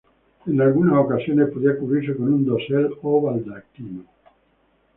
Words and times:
En 0.47 0.59
algunas 0.59 0.95
ocasiones 0.97 1.51
podía 1.51 1.77
cubrirse 1.77 2.17
con 2.17 2.33
un 2.33 2.43
dosel 2.43 2.89
o 3.03 3.21
baldaquino. 3.21 4.03